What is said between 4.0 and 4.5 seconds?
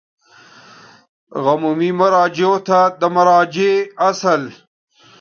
اصل